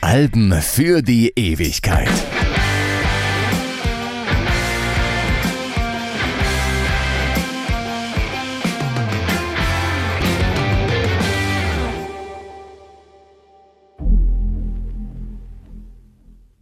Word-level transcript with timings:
Alben 0.00 0.52
für 0.62 1.02
die 1.02 1.32
Ewigkeit. 1.36 2.08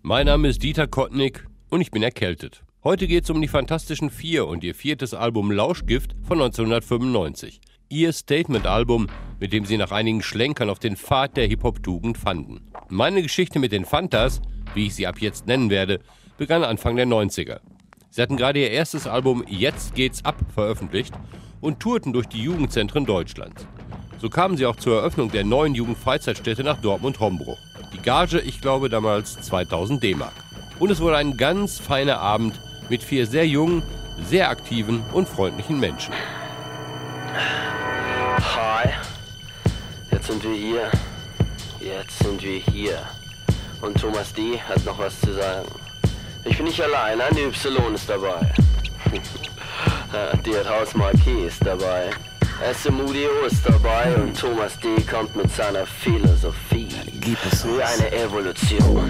Mein 0.02 0.26
Name 0.26 0.48
ist 0.48 0.62
Dieter 0.64 0.88
Kottnick 0.88 1.46
und 1.70 1.80
ich 1.80 1.92
bin 1.92 2.02
erkältet. 2.02 2.64
Heute 2.84 3.06
geht 3.06 3.22
es 3.22 3.30
um 3.30 3.40
die 3.40 3.46
Fantastischen 3.46 4.10
Vier 4.10 4.48
und 4.48 4.64
ihr 4.64 4.74
viertes 4.74 5.14
Album 5.14 5.52
Lauschgift 5.52 6.16
von 6.24 6.42
1995. 6.42 7.60
Ihr 7.88 8.12
Statement-Album, 8.12 9.06
mit 9.38 9.52
dem 9.52 9.64
sie 9.64 9.76
nach 9.76 9.92
einigen 9.92 10.20
Schlenkern 10.20 10.68
auf 10.68 10.80
den 10.80 10.96
Pfad 10.96 11.36
der 11.36 11.46
Hip-Hop-Tugend 11.46 12.18
fanden. 12.18 12.72
Meine 12.88 13.22
Geschichte 13.22 13.60
mit 13.60 13.70
den 13.70 13.84
Fantas, 13.84 14.42
wie 14.74 14.88
ich 14.88 14.96
sie 14.96 15.06
ab 15.06 15.20
jetzt 15.20 15.46
nennen 15.46 15.70
werde, 15.70 16.00
begann 16.38 16.64
Anfang 16.64 16.96
der 16.96 17.06
90er. 17.06 17.60
Sie 18.10 18.20
hatten 18.20 18.36
gerade 18.36 18.58
ihr 18.58 18.72
erstes 18.72 19.06
Album 19.06 19.44
Jetzt 19.46 19.94
geht's 19.94 20.24
ab 20.24 20.38
veröffentlicht 20.52 21.14
und 21.60 21.78
tourten 21.78 22.12
durch 22.12 22.26
die 22.26 22.42
Jugendzentren 22.42 23.06
Deutschlands. 23.06 23.64
So 24.18 24.28
kamen 24.28 24.56
sie 24.56 24.66
auch 24.66 24.74
zur 24.74 24.96
Eröffnung 24.96 25.30
der 25.30 25.44
neuen 25.44 25.76
Jugendfreizeitstätte 25.76 26.64
nach 26.64 26.80
Dortmund-Hombruch. 26.80 27.58
Die 27.94 28.02
Gage, 28.02 28.40
ich 28.40 28.60
glaube, 28.60 28.88
damals 28.88 29.40
2000 29.40 30.02
D-Mark. 30.02 30.34
Und 30.80 30.90
es 30.90 30.98
wurde 30.98 31.18
ein 31.18 31.36
ganz 31.36 31.78
feiner 31.78 32.18
Abend 32.18 32.60
mit 32.92 33.02
vier 33.02 33.26
sehr 33.26 33.46
jungen, 33.46 33.82
sehr 34.22 34.50
aktiven 34.50 35.02
und 35.14 35.26
freundlichen 35.26 35.80
Menschen. 35.80 36.12
Hi, 38.54 38.90
jetzt 40.10 40.26
sind 40.26 40.44
wir 40.44 40.54
hier. 40.54 40.90
Jetzt 41.80 42.18
sind 42.18 42.42
wir 42.42 42.58
hier. 42.70 42.98
Und 43.80 43.98
Thomas 43.98 44.34
D. 44.34 44.58
hat 44.58 44.84
noch 44.84 44.98
was 44.98 45.18
zu 45.20 45.32
sagen. 45.32 45.68
Ich 46.44 46.58
bin 46.58 46.66
nicht 46.66 46.82
allein, 46.82 47.18
ein 47.22 47.34
Y 47.38 47.94
ist 47.94 48.10
dabei. 48.10 48.52
Die 50.44 50.54
hat 50.54 50.68
Haus 50.68 50.94
Marquis 50.94 51.46
ist 51.46 51.64
dabei. 51.64 52.10
SMUDO 52.74 53.46
ist 53.46 53.66
dabei 53.66 54.14
und 54.16 54.38
Thomas 54.38 54.78
D. 54.78 54.88
kommt 55.10 55.34
mit 55.34 55.50
seiner 55.50 55.86
Philosophie. 55.86 57.11
Wie 57.24 57.36
eine 57.80 58.12
Evolution, 58.12 59.08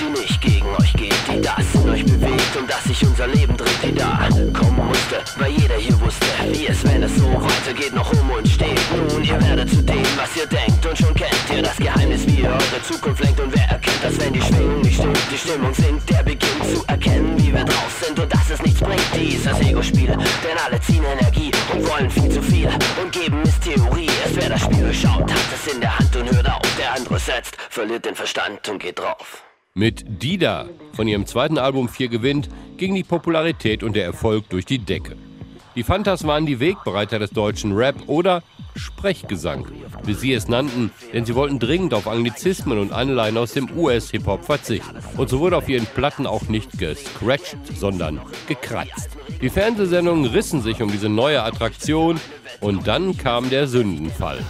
die 0.00 0.20
nicht 0.20 0.40
gegen 0.40 0.66
euch 0.80 0.92
geht, 0.94 1.14
die 1.30 1.40
das 1.40 1.74
in 1.74 1.88
euch 1.90 2.04
bewegt 2.04 2.56
und 2.58 2.68
dass 2.68 2.82
sich 2.82 3.06
unser 3.06 3.28
Leben 3.28 3.56
dreht, 3.56 3.78
die 3.84 3.94
da 3.94 4.28
kommen 4.52 4.84
musste, 4.88 5.22
weil 5.38 5.52
jeder 5.52 5.76
hier 5.76 5.98
wusste, 6.00 6.26
wie 6.50 6.66
es, 6.66 6.82
wenn 6.82 7.04
es 7.04 7.14
so 7.14 7.22
weitergeht, 7.22 7.94
noch 7.94 8.12
um 8.12 8.30
uns 8.30 8.50
steht. 8.50 8.80
Nun, 8.96 9.22
ihr 9.22 9.40
werdet 9.40 9.70
zu 9.70 9.80
dem, 9.80 10.04
was 10.16 10.36
ihr 10.36 10.46
denkt 10.46 10.84
und 10.84 10.98
schon 10.98 11.14
kennt 11.14 11.30
ihr 11.54 11.62
das 11.62 11.76
Geheimnis, 11.76 12.26
wie 12.26 12.40
ihr 12.42 12.50
eure 12.50 12.82
Zukunft 12.82 13.22
lenkt 13.22 13.38
und 13.38 13.54
wer 13.54 13.68
erkennt, 13.68 14.02
dass 14.02 14.18
wenn 14.18 14.32
die 14.32 14.42
Schwingung 14.42 14.80
nicht 14.80 14.96
stimmt, 14.96 15.20
die 15.30 15.38
Stimmung 15.38 15.72
sinkt, 15.72 16.10
der 16.10 16.22
beginnt 16.24 16.64
zu 16.74 16.84
erkennen, 16.88 17.38
wie 17.38 17.54
wir 17.54 17.64
drauf 17.64 18.02
sind 18.04 18.18
und 18.18 18.34
dass 18.34 18.50
es 18.50 18.60
nichts 18.62 18.80
bringt, 18.80 19.06
dieses 19.14 19.60
Ego-Spiel, 19.60 20.08
denn 20.08 20.58
alle 20.66 20.80
ziehen 20.80 21.04
Energie 21.04 21.52
und 21.72 21.88
wollen 21.88 22.10
viel 22.10 22.28
zu 22.28 22.42
viel 22.42 22.68
und 23.00 23.12
geben 23.12 23.40
ist 23.42 23.62
Theorie. 23.62 24.08
Erst 24.24 24.36
wer 24.36 24.48
das 24.48 24.62
Spiel 24.62 24.82
durchschaut, 24.82 25.30
hat 25.32 25.46
es 25.54 25.72
in 25.72 25.80
der 25.80 25.96
Hand 25.96 26.16
und 26.16 26.28
hört 26.34 26.50
auf. 26.50 26.60
Der 26.78 26.94
andere 26.94 27.18
setzt, 27.18 27.51
verliert 27.70 28.04
den 28.04 28.14
Verstand 28.14 28.68
und 28.68 28.78
geht 28.78 28.98
drauf. 28.98 29.42
Mit 29.74 30.04
Dida 30.06 30.68
von 30.92 31.08
ihrem 31.08 31.26
zweiten 31.26 31.56
Album 31.56 31.88
4 31.88 32.08
gewinnt, 32.08 32.50
ging 32.76 32.94
die 32.94 33.04
Popularität 33.04 33.82
und 33.82 33.96
der 33.96 34.04
Erfolg 34.04 34.48
durch 34.50 34.66
die 34.66 34.78
Decke. 34.78 35.16
Die 35.74 35.82
Fantas 35.82 36.26
waren 36.26 36.44
die 36.44 36.60
Wegbereiter 36.60 37.18
des 37.18 37.30
deutschen 37.30 37.72
Rap 37.72 37.96
oder 38.06 38.42
Sprechgesang, 38.76 39.66
wie 40.04 40.12
sie 40.12 40.34
es 40.34 40.48
nannten, 40.48 40.90
denn 41.14 41.24
sie 41.24 41.34
wollten 41.34 41.58
dringend 41.58 41.94
auf 41.94 42.06
Anglizismen 42.06 42.78
und 42.78 42.92
Anleihen 42.92 43.38
aus 43.38 43.52
dem 43.52 43.70
US-Hip-Hop 43.74 44.44
verzichten. 44.44 44.98
Und 45.16 45.30
so 45.30 45.40
wurde 45.40 45.56
auf 45.56 45.68
ihren 45.68 45.86
Platten 45.86 46.26
auch 46.26 46.42
nicht 46.42 46.78
gescratcht, 46.78 47.56
sondern 47.74 48.20
gekratzt. 48.48 49.10
Die 49.40 49.48
Fernsehsendungen 49.48 50.26
rissen 50.26 50.62
sich 50.62 50.82
um 50.82 50.90
diese 50.90 51.08
neue 51.08 51.42
Attraktion 51.42 52.20
und 52.60 52.86
dann 52.86 53.16
kam 53.16 53.48
der 53.48 53.66
Sündenfall. 53.66 54.40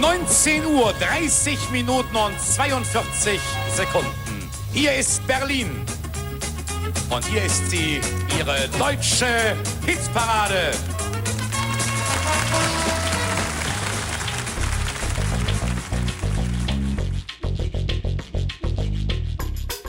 19 0.00 0.64
Uhr 0.64 0.94
30 0.94 1.58
Minuten 1.72 2.16
und 2.16 2.40
42 2.40 3.38
Sekunden. 3.74 4.50
Hier 4.72 4.94
ist 4.94 5.26
Berlin. 5.26 5.84
Und 7.10 7.26
hier 7.26 7.44
ist 7.44 7.68
sie, 7.70 8.00
ihre 8.38 8.66
deutsche 8.78 9.56
Hitparade. 9.84 10.72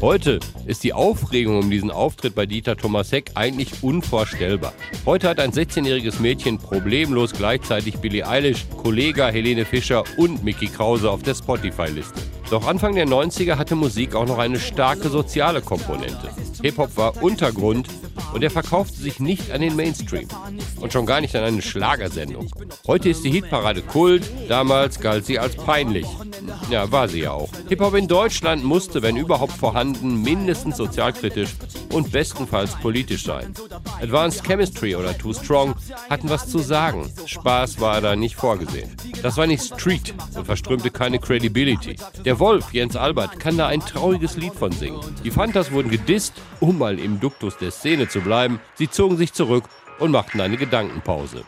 Heute 0.01 0.39
ist 0.65 0.83
die 0.83 0.93
Aufregung 0.93 1.59
um 1.59 1.69
diesen 1.69 1.91
Auftritt 1.91 2.33
bei 2.33 2.47
Dieter 2.47 2.75
Thomas 2.75 3.11
Heck 3.11 3.29
eigentlich 3.35 3.83
unvorstellbar. 3.83 4.73
Heute 5.05 5.29
hat 5.29 5.39
ein 5.39 5.51
16-jähriges 5.51 6.19
Mädchen 6.19 6.57
problemlos 6.57 7.33
gleichzeitig 7.33 7.97
Billie 7.97 8.27
Eilish, 8.27 8.65
Kollega 8.77 9.27
Helene 9.27 9.63
Fischer 9.63 10.03
und 10.17 10.43
Mickey 10.43 10.65
Krause 10.65 11.11
auf 11.11 11.21
der 11.21 11.35
Spotify-Liste. 11.35 12.19
Doch 12.49 12.65
Anfang 12.65 12.95
der 12.95 13.05
90er 13.05 13.57
hatte 13.57 13.75
Musik 13.75 14.15
auch 14.15 14.25
noch 14.25 14.39
eine 14.39 14.59
starke 14.59 15.07
soziale 15.07 15.61
Komponente. 15.61 16.31
Hip-Hop 16.61 16.95
war 16.97 17.21
Untergrund 17.23 17.87
und 18.33 18.43
er 18.43 18.51
verkaufte 18.51 18.97
sich 18.97 19.19
nicht 19.19 19.51
an 19.51 19.61
den 19.61 19.75
Mainstream 19.75 20.27
und 20.79 20.93
schon 20.93 21.05
gar 21.05 21.21
nicht 21.21 21.35
an 21.35 21.43
eine 21.43 21.61
Schlagersendung. 21.61 22.49
Heute 22.87 23.09
ist 23.09 23.23
die 23.23 23.31
Hitparade 23.31 23.81
Kult, 23.81 24.29
damals 24.47 24.99
galt 24.99 25.25
sie 25.25 25.39
als 25.39 25.55
peinlich. 25.55 26.07
Ja, 26.69 26.91
war 26.91 27.07
sie 27.07 27.21
ja 27.21 27.31
auch. 27.31 27.49
Hip-Hop 27.69 27.95
in 27.95 28.07
Deutschland 28.07 28.63
musste, 28.63 29.01
wenn 29.01 29.17
überhaupt 29.17 29.53
vorhanden, 29.53 30.21
mindestens 30.21 30.77
sozialkritisch 30.77 31.55
und 31.91 32.11
bestenfalls 32.11 32.75
politisch 32.75 33.23
sein. 33.23 33.53
Advanced 34.01 34.43
Chemistry 34.43 34.95
oder 34.95 35.17
Too 35.17 35.33
Strong 35.33 35.75
hatten 36.09 36.29
was 36.29 36.47
zu 36.47 36.59
sagen. 36.59 37.11
Spaß 37.25 37.79
war 37.79 38.01
da 38.01 38.15
nicht 38.15 38.35
vorgesehen. 38.35 38.89
Das 39.21 39.37
war 39.37 39.47
nicht 39.47 39.63
Street 39.63 40.13
und 40.35 40.45
verströmte 40.45 40.89
keine 40.89 41.19
Credibility. 41.19 41.97
Der 42.25 42.39
Wolf, 42.39 42.73
Jens 42.73 42.95
Albert, 42.95 43.39
kann 43.39 43.57
da 43.57 43.67
ein 43.67 43.81
trauriges 43.81 44.37
Lied 44.37 44.53
von 44.53 44.71
singen. 44.71 44.99
Die 45.23 45.31
Fantas 45.31 45.71
wurden 45.71 45.89
gedisst, 45.91 46.33
um 46.61 46.77
mal 46.77 46.97
im 46.97 47.19
Duktus 47.19 47.57
der 47.57 47.71
Szene 47.71 48.07
zu 48.07 48.21
bleiben. 48.21 48.61
Sie 48.75 48.89
zogen 48.89 49.17
sich 49.17 49.33
zurück 49.33 49.65
und 49.99 50.11
machten 50.11 50.39
eine 50.39 50.55
Gedankenpause 50.55 51.43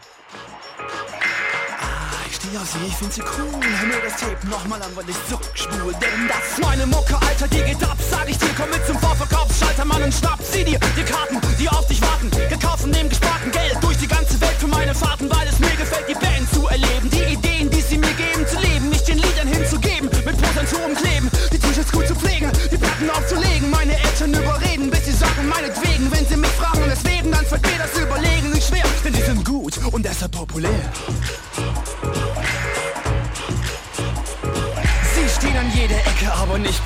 steh 2.44 2.57
auf 2.57 2.68
sie, 2.68 2.88
ich 2.88 2.96
find 2.96 3.13
sie 3.13 3.22
cool. 3.22 3.62
Hör 3.62 3.88
mir 3.88 4.02
das 4.03 4.19
Tape 4.19 4.47
nochmal 4.47 4.81
an, 4.81 4.91
weil 4.96 5.09
ich 5.09 5.16
zurückspul. 5.29 5.94
Denn 5.94 6.28
das 6.28 6.44
ist 6.52 6.62
meine 6.62 6.85
Mucke, 6.85 7.16
Alter, 7.16 7.47
die 7.47 7.63
geht 7.63 7.84
ab, 7.84 7.97
sag 8.00 8.29
ich 8.29 8.38
dir. 8.38 8.50
Komm 8.57 8.69
mit 8.69 8.85
zum 8.85 8.97
Vorverkaufsschalter, 9.00 9.85
Mann, 9.85 10.03
und 10.03 10.13
schnapp 10.13 10.40
sie 10.41 10.63
dir. 10.63 10.79
Die 10.97 11.03
Karten, 11.03 11.40
die 11.59 11.69
auf 11.69 11.88
dich 11.88 12.02
warten, 12.02 12.29
gekauft 12.50 12.81
von 12.81 12.91
dem 12.91 13.09
gesparten 13.09 13.52
Geld. 13.52 13.78
Durch 13.81 13.97
die 13.97 14.07
ganze 14.07 14.40
Welt 14.41 14.57
für 14.59 14.68
meine 14.68 14.94
Fahrten, 14.94 15.29
weil 15.29 15.47
es 15.47 15.59
mir 15.59 15.75
gefällt, 15.75 16.07
die 16.09 16.16
Band 16.16 16.53
zu 16.53 16.68
erleben. 16.68 17.09
Die 17.09 17.34
Ideen, 17.34 17.69
die 17.69 17.81
sie 17.81 17.97
mir 17.97 18.13
geben, 18.13 18.46
zu 18.47 18.62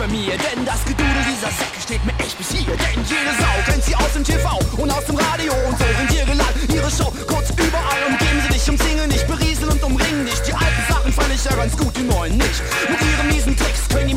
bei 0.08 0.16
mir. 0.16 0.32
Denn 0.38 0.66
das 0.66 0.84
Gedudel 0.86 1.24
dieser 1.28 1.52
Säcke 1.52 1.80
steht 1.82 2.06
mir 2.06 2.14
echt 2.20 2.38
bis 2.38 2.52
hier. 2.52 2.76
Denn 2.76 3.04
jede 3.04 3.34
Sau 3.40 3.72
kennt 3.72 3.84
sie 3.84 3.96
aus 3.96 4.14
dem 4.14 4.24
TV 4.24 4.60
und 4.78 4.92
aus 4.92 5.06
dem 5.06 5.16
Radio 5.16 5.54
und 5.68 5.78
so 5.78 5.86
in 5.86 6.16
ihr 6.16 6.26
Geland. 6.26 6.54
Ihre 6.74 6.90
Show 6.90 7.12
kurz 7.28 7.50
überall 7.52 8.02
umgeben 8.08 8.42
sie 8.44 8.54
dich, 8.54 8.70
umzingeln 8.70 9.10
dich, 9.10 9.24
berieseln 9.26 9.72
und 9.72 9.84
umringen 9.84 10.26
dich. 10.26 10.40
Die 10.42 10.54
alten 10.54 10.84
Sachen 10.90 11.14
fand 11.14 11.34
ich 11.34 11.44
ja 11.44 11.56
ganz 11.56 11.76
gut, 11.78 11.96
die 11.98 12.04
neuen 12.04 12.38
nicht. 12.38 12.62
Mit 12.90 13.00
ihren 13.02 13.28
miesen 13.28 13.58
Tricks 13.58 13.88
können 13.90 14.08
die 14.08 14.16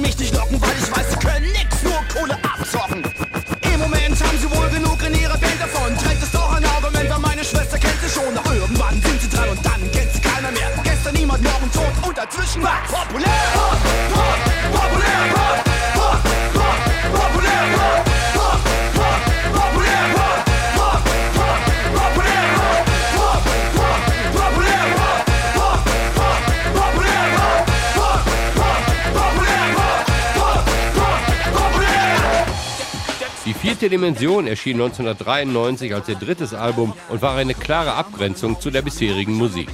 Vierte 33.80 33.96
Dimension 33.96 34.46
erschien 34.46 34.74
1993 34.74 35.94
als 35.94 36.06
ihr 36.06 36.16
drittes 36.16 36.52
Album 36.52 36.92
und 37.08 37.22
war 37.22 37.36
eine 37.36 37.54
klare 37.54 37.94
Abgrenzung 37.94 38.60
zu 38.60 38.70
der 38.70 38.82
bisherigen 38.82 39.32
Musik. 39.32 39.70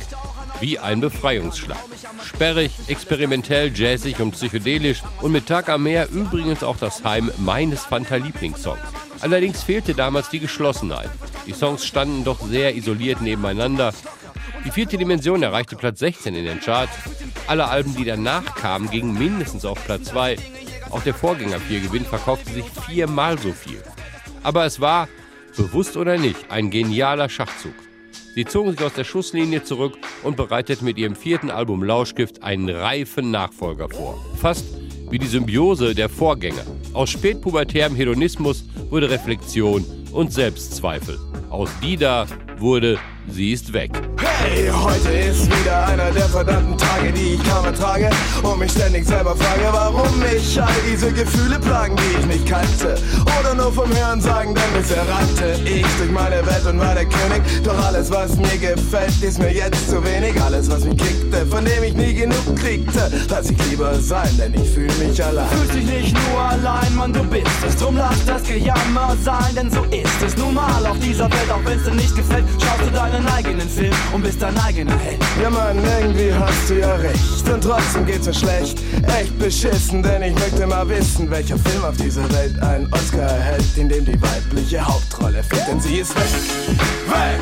wie 0.60 0.78
ein 0.78 1.00
Befreiungsschlag. 1.00 1.76
Sperrig, 2.24 2.70
experimentell, 2.86 3.72
jazzig 3.74 4.20
und 4.20 4.30
psychedelisch 4.30 5.02
und 5.22 5.32
mit 5.32 5.46
Tag 5.46 5.68
am 5.68 5.82
Meer 5.82 6.08
übrigens 6.08 6.62
auch 6.62 6.76
das 6.76 7.02
Heim 7.02 7.32
meines 7.38 7.84
Fanta-Lieblingssongs. 7.84 8.78
Allerdings 9.22 9.64
fehlte 9.64 9.92
damals 9.92 10.30
die 10.30 10.38
Geschlossenheit. 10.38 11.10
Die 11.48 11.52
Songs 11.52 11.84
standen 11.84 12.22
doch 12.22 12.40
sehr 12.40 12.76
isoliert 12.76 13.20
nebeneinander. 13.20 13.92
Die 14.64 14.70
vierte 14.70 14.98
Dimension 14.98 15.42
erreichte 15.42 15.74
Platz 15.74 15.98
16 15.98 16.32
in 16.36 16.44
den 16.44 16.60
Charts. 16.60 16.96
Alle 17.48 17.66
Alben, 17.66 17.96
die 17.96 18.04
danach 18.04 18.54
kamen, 18.54 18.88
gingen 18.88 19.18
mindestens 19.18 19.64
auf 19.64 19.84
Platz 19.84 20.04
2. 20.10 20.36
Auch 20.90 21.02
der 21.02 21.14
Vorgänger 21.14 21.58
4 21.58 21.80
Gewinn 21.80 22.04
verkaufte 22.04 22.52
sich 22.52 22.66
viermal 22.86 23.36
so 23.36 23.52
viel. 23.52 23.82
Aber 24.46 24.64
es 24.64 24.80
war, 24.80 25.08
bewusst 25.56 25.96
oder 25.96 26.18
nicht, 26.18 26.52
ein 26.52 26.70
genialer 26.70 27.28
Schachzug. 27.28 27.74
Sie 28.36 28.44
zogen 28.44 28.70
sich 28.70 28.80
aus 28.80 28.92
der 28.92 29.02
Schusslinie 29.02 29.64
zurück 29.64 29.98
und 30.22 30.36
bereiteten 30.36 30.84
mit 30.84 30.98
ihrem 30.98 31.16
vierten 31.16 31.50
Album 31.50 31.82
Lauschgift 31.82 32.44
einen 32.44 32.68
reifen 32.68 33.32
Nachfolger 33.32 33.88
vor. 33.88 34.24
Fast 34.36 34.64
wie 35.10 35.18
die 35.18 35.26
Symbiose 35.26 35.96
der 35.96 36.08
Vorgänger. 36.08 36.64
Aus 36.92 37.10
spätpubertärem 37.10 37.96
Hedonismus 37.96 38.64
wurde 38.88 39.10
Reflexion 39.10 39.84
und 40.12 40.32
Selbstzweifel. 40.32 41.18
Aus 41.50 41.70
Dida 41.82 42.28
wurde 42.58 43.00
Sie 43.26 43.50
ist 43.50 43.72
weg. 43.72 43.90
Hey, 44.48 44.68
heute 44.68 45.08
ist 45.08 45.46
wieder 45.46 45.88
einer 45.88 46.12
der 46.12 46.28
verdammten 46.28 46.78
Tage, 46.78 47.12
die 47.12 47.34
ich 47.34 47.42
kaum 47.50 47.64
ertrage 47.64 48.08
und 48.44 48.60
mich 48.60 48.70
ständig 48.70 49.04
selber 49.04 49.34
frage, 49.34 49.62
warum 49.72 50.20
mich 50.20 50.62
all 50.62 50.68
diese 50.88 51.10
Gefühle 51.10 51.58
plagen, 51.58 51.96
die 51.96 52.20
ich 52.20 52.26
nicht 52.26 52.46
kannte. 52.46 52.94
Oder 53.40 53.54
nur 53.54 53.72
vom 53.72 53.88
Hören 53.96 54.20
sagen, 54.20 54.54
denn 54.54 54.80
bisher 54.80 55.02
rannte 55.08 55.60
ich 55.68 55.84
durch 55.98 56.12
meine 56.12 56.46
Welt 56.46 56.64
und 56.64 56.78
war 56.78 56.94
der 56.94 57.06
König. 57.06 57.42
Doch 57.64 57.76
alles, 57.86 58.08
was 58.12 58.36
mir 58.36 58.56
gefällt, 58.56 59.20
ist 59.20 59.40
mir 59.40 59.52
jetzt 59.52 59.90
zu 59.90 60.02
wenig. 60.04 60.40
Alles, 60.40 60.70
was 60.70 60.84
mich 60.84 60.96
kickte, 60.96 61.44
von 61.46 61.64
dem 61.64 61.82
ich 61.82 61.94
nie 61.94 62.14
genug 62.14 62.54
kriegte, 62.54 63.10
lass 63.28 63.50
ich 63.50 63.58
lieber 63.68 63.96
sein, 63.96 64.30
denn 64.38 64.54
ich 64.54 64.70
fühle 64.70 64.94
mich 64.94 65.22
allein. 65.24 65.48
Fühlst 65.48 65.74
dich 65.74 65.86
nicht 65.86 66.16
nur 66.30 66.40
allein, 66.40 66.94
Mann, 66.94 67.12
du 67.12 67.24
bist 67.24 67.46
es. 67.66 67.74
Drum 67.76 67.96
lass 67.96 68.24
das 68.24 68.44
Gejammer 68.44 69.16
sein, 69.24 69.56
denn 69.56 69.72
so 69.72 69.82
ist 69.90 70.22
es 70.24 70.36
nun 70.36 70.54
mal 70.54 70.86
auf 70.86 71.00
dieser 71.00 71.24
Welt. 71.24 71.50
Auch 71.50 71.64
wenn's 71.64 71.82
dir 71.82 71.94
nicht 71.94 72.14
gefällt, 72.14 72.44
schaust 72.62 72.82
du 72.82 72.94
deine 72.94 73.16
deinen 73.16 73.28
eigenen 73.28 73.68
Film 73.68 73.94
und 74.12 74.22
bist 74.22 74.35
dein 74.38 74.58
eigener 74.58 74.98
Held. 74.98 75.22
Ja 75.42 75.50
Mann, 75.50 75.78
irgendwie 75.84 76.32
hast 76.32 76.70
du 76.70 76.80
ja 76.80 76.94
recht 76.96 77.48
und 77.52 77.62
trotzdem 77.62 78.06
geht's 78.06 78.26
mir 78.26 78.34
schlecht. 78.34 78.78
Echt 79.18 79.38
beschissen, 79.38 80.02
denn 80.02 80.22
ich 80.22 80.34
möchte 80.34 80.66
mal 80.66 80.88
wissen, 80.88 81.30
welcher 81.30 81.56
Film 81.58 81.84
auf 81.84 81.96
dieser 81.96 82.30
Welt 82.32 82.60
einen 82.62 82.92
Oscar 82.92 83.22
erhält, 83.22 83.64
in 83.76 83.88
dem 83.88 84.04
die 84.04 84.20
weibliche 84.20 84.84
Hauptrolle 84.84 85.42
fehlt, 85.42 85.66
denn 85.68 85.80
sie 85.80 85.96
ist 85.96 86.14
weg. 86.16 86.24
Weg! 87.08 87.40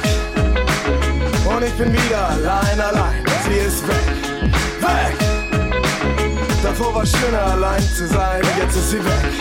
Und 1.47 1.63
ich 1.63 1.73
bin 1.75 1.93
wieder 1.93 2.29
allein, 2.29 2.81
allein. 2.81 3.25
Sie 3.45 3.59
ist 3.59 3.87
weg. 3.87 3.97
Weg! 4.81 5.17
Davor 6.63 6.95
war 6.95 7.07
schöner 7.07 7.47
allein 7.53 7.83
zu 7.83 8.07
sein, 8.09 8.43
jetzt 8.59 8.77
ist 8.77 8.91
sie 8.91 9.05
weg. 9.05 9.33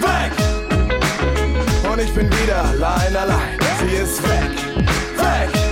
Weg! 0.00 0.32
Und 1.90 2.00
ich 2.00 2.12
bin 2.12 2.30
wieder 2.42 2.64
allein, 2.64 3.16
allein. 3.16 3.58
Sie 3.80 3.96
ist 3.96 4.22
weg. 4.22 4.50
Weg! 5.16 5.65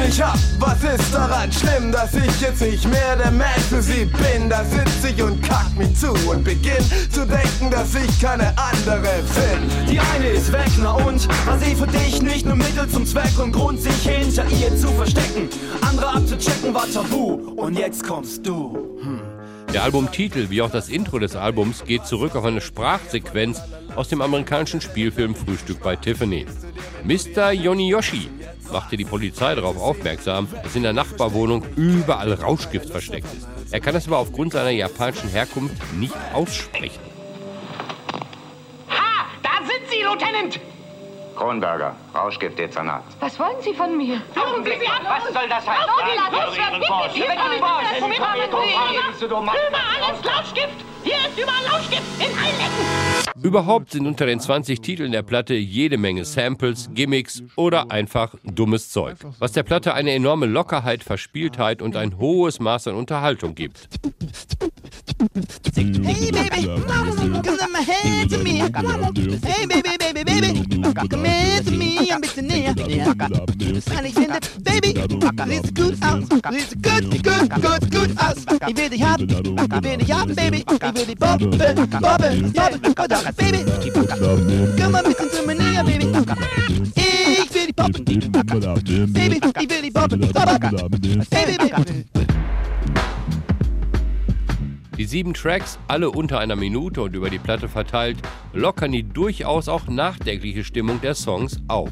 Nicht 0.00 0.22
ab, 0.22 0.38
was 0.58 0.82
ist 0.82 1.14
daran 1.14 1.52
schlimm, 1.52 1.92
dass 1.92 2.14
ich 2.14 2.40
jetzt 2.40 2.60
nicht 2.60 2.88
mehr 2.88 3.16
der 3.16 3.30
Mensch 3.30 3.66
für 3.68 3.82
sie 3.82 4.04
bin? 4.04 4.48
Da 4.48 4.64
sitz 4.64 5.04
ich 5.04 5.22
und 5.22 5.42
kack 5.42 5.76
mich 5.76 5.94
zu 5.94 6.12
und 6.28 6.44
beginn 6.44 6.84
zu 7.10 7.26
denken, 7.26 7.70
dass 7.70 7.94
ich 7.94 8.20
keine 8.20 8.52
andere 8.56 9.00
bin. 9.00 9.86
Die 9.90 10.00
eine 10.00 10.28
ist 10.28 10.52
weg, 10.52 10.70
na 10.80 10.92
und? 10.92 11.28
War 11.46 11.58
sie 11.58 11.74
für 11.74 11.86
dich 11.86 12.22
nicht 12.22 12.46
nur 12.46 12.56
Mittel 12.56 12.88
zum 12.88 13.04
Zweck 13.06 13.38
und 13.38 13.52
Grund, 13.52 13.80
sich 13.80 14.02
hinter 14.02 14.44
ihr 14.48 14.74
zu 14.76 14.88
verstecken? 14.88 15.48
Andere 15.82 16.08
abzuchecken 16.08 16.74
war 16.74 16.90
tabu 16.92 17.34
und 17.56 17.78
jetzt 17.78 18.06
kommst 18.06 18.46
du. 18.46 18.98
Hm. 19.02 19.20
Der 19.72 19.84
Albumtitel 19.84 20.50
wie 20.50 20.62
auch 20.62 20.70
das 20.70 20.88
Intro 20.88 21.18
des 21.18 21.36
Albums 21.36 21.84
geht 21.84 22.04
zurück 22.04 22.34
auf 22.34 22.44
eine 22.44 22.60
Sprachsequenz 22.60 23.60
aus 23.94 24.08
dem 24.08 24.20
amerikanischen 24.20 24.80
Spielfilm 24.80 25.34
Frühstück 25.34 25.80
bei 25.80 25.94
Tiffany. 25.94 26.46
Mr. 27.04 27.52
Yoniyoshi 27.52 28.28
machte 28.72 28.96
die 28.96 29.04
Polizei 29.04 29.54
darauf 29.54 29.76
aufmerksam, 29.78 30.48
dass 30.62 30.76
in 30.76 30.82
der 30.82 30.92
Nachbarwohnung 30.92 31.64
überall 31.76 32.32
Rauschgift 32.32 32.90
versteckt 32.90 33.26
ist. 33.34 33.48
Er 33.70 33.80
kann 33.80 33.94
es 33.94 34.06
aber 34.06 34.18
aufgrund 34.18 34.52
seiner 34.52 34.70
japanischen 34.70 35.30
Herkunft 35.30 35.76
nicht 35.94 36.14
aussprechen. 36.32 37.00
Ha! 38.88 39.26
Da 39.42 39.66
sind 39.66 39.90
Sie, 39.90 40.02
Lieutenant! 40.02 40.60
Kronberger, 41.40 41.96
Rauschgiftdezernat. 42.14 43.02
Was 43.18 43.38
wollen 43.38 43.56
Sie 43.62 43.72
von 43.72 43.96
mir? 43.96 44.20
Augenblick, 44.36 44.82
was 44.82 45.32
soll 45.32 45.48
das 45.48 45.66
heißen? 45.66 45.90
Überall 49.48 50.12
ist 50.12 50.24
Lauschgift! 50.26 50.84
Hier 51.02 51.16
ist 51.16 51.38
überall 51.38 51.64
Lauschgift! 51.64 52.02
In 52.18 52.26
allen 52.26 52.60
Ecken! 52.60 53.42
Überhaupt 53.42 53.92
sind 53.92 54.06
unter 54.06 54.26
den 54.26 54.38
20 54.38 54.82
Titeln 54.82 55.12
der 55.12 55.22
Platte 55.22 55.54
jede 55.54 55.96
Menge 55.96 56.26
Samples, 56.26 56.90
Gimmicks 56.92 57.42
oder 57.56 57.90
einfach 57.90 58.34
dummes 58.44 58.90
Zeug, 58.90 59.16
was 59.38 59.52
der 59.52 59.62
Platte 59.62 59.94
eine 59.94 60.12
enorme 60.12 60.44
Lockerheit, 60.44 61.02
Verspieltheit 61.02 61.80
und 61.80 61.96
ein 61.96 62.18
hohes 62.18 62.60
Maß 62.60 62.88
an 62.88 62.96
Unterhaltung 62.96 63.54
gibt. 63.54 63.88
Hey 65.20 66.30
baby, 66.30 66.64
come 66.64 67.58
on, 67.60 67.72
my 67.72 67.82
hands 67.82 68.32
to 68.32 68.38
me. 68.42 68.56
Hey 68.56 69.66
baby, 69.66 69.98
baby, 69.98 70.24
baby, 70.24 70.64
come 71.10 71.24
here 71.26 71.62
to 71.62 71.70
me, 71.70 72.10
ein 72.10 72.20
bisschen 72.22 72.46
näher. 72.46 72.74
Weil 72.74 74.06
ich 74.06 74.14
finde, 74.14 74.40
baby, 74.62 74.94
sieht 74.96 75.74
gut 75.74 75.96
aus, 76.02 76.24
sieht 76.30 76.82
gut, 76.82 77.04
gut, 77.22 77.50
gut, 77.50 77.90
gut 77.90 78.10
aus. 78.16 78.38
Ich 78.66 78.76
will 78.76 78.88
dich 78.88 79.02
haben, 79.02 79.28
ich 79.28 79.84
will 79.84 79.96
dich 79.98 80.10
haben, 80.10 80.34
baby, 80.34 80.64
ich 80.64 80.94
will 80.94 81.04
dich 81.04 81.18
bobben, 81.18 81.50
bobben, 81.50 81.90
bobben, 82.00 82.52
baby. 83.36 83.58
Komm 84.80 84.92
mal 84.92 85.04
ein 85.04 85.12
bisschen 85.12 85.30
zu 85.32 85.42
mir 85.46 85.54
näher, 85.54 85.84
baby. 85.84 86.06
Ich 86.94 87.54
will 87.54 87.66
dich 87.66 87.76
bobben, 87.76 88.04
baby, 89.12 89.40
ich 89.60 89.68
will 89.68 89.82
dich 89.82 89.92
bobben, 89.92 90.20
bobben, 90.20 91.24
baby, 91.30 91.56
baby. 91.58 92.29
Die 95.00 95.06
sieben 95.06 95.32
Tracks, 95.32 95.78
alle 95.88 96.10
unter 96.10 96.40
einer 96.40 96.56
Minute 96.56 97.00
und 97.00 97.16
über 97.16 97.30
die 97.30 97.38
Platte 97.38 97.70
verteilt, 97.70 98.18
lockern 98.52 98.92
die 98.92 99.02
durchaus 99.02 99.66
auch 99.66 99.86
nachdenkliche 99.86 100.62
Stimmung 100.62 101.00
der 101.00 101.14
Songs 101.14 101.56
auf. 101.68 101.88